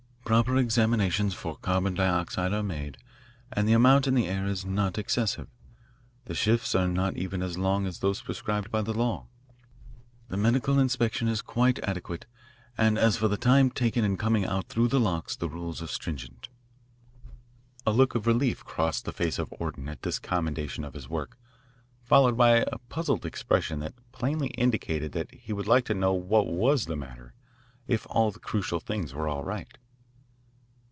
[0.23, 2.97] Proper examinations for carbon dioxide are made,
[3.51, 5.49] and the amount in the air is not excessive.
[6.23, 9.27] The shifts are not even as long as those prescribed by the law.
[10.29, 12.27] The medical inspection is quite adequate
[12.77, 15.87] and as for the time taken in coming out through the locks the rules are
[15.87, 16.47] stringent."
[17.85, 21.37] A look of relief crossed the face of Orton at this commendation of his work,
[22.05, 26.47] followed by a puzzled expression that plainly indicated that he would like to know what
[26.47, 27.33] was the matter,
[27.85, 29.77] if all the crucial things were all right.